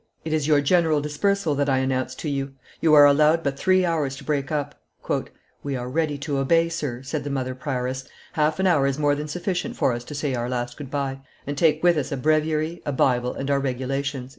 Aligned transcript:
It 0.25 0.33
is 0.33 0.47
your 0.47 0.61
general 0.61 0.99
dispersal 0.99 1.53
that 1.53 1.69
I 1.69 1.77
announce 1.77 2.15
to 2.15 2.27
you; 2.27 2.53
you 2.79 2.95
are 2.95 3.05
allowed 3.05 3.43
but 3.43 3.59
three 3.59 3.85
hours 3.85 4.15
to 4.15 4.23
break 4.23 4.51
up." 4.51 4.73
"We 5.61 5.75
are 5.75 5.87
ready 5.87 6.17
to 6.17 6.39
obey, 6.39 6.69
sir," 6.69 7.03
said 7.03 7.23
the 7.23 7.29
mother 7.29 7.53
prioress; 7.53 8.05
"half 8.33 8.59
an 8.59 8.65
hour 8.65 8.87
is 8.87 8.97
more 8.97 9.13
than 9.13 9.27
sufficient 9.27 9.75
for 9.75 9.93
us 9.93 10.03
to 10.05 10.15
say 10.15 10.33
our 10.33 10.49
last 10.49 10.75
good 10.77 10.89
by, 10.89 11.19
and 11.45 11.55
take 11.55 11.83
with 11.83 11.97
us 11.97 12.11
a 12.11 12.17
breviary, 12.17 12.81
a 12.83 12.91
Bible, 12.91 13.35
and 13.35 13.51
our 13.51 13.59
regulations." 13.59 14.29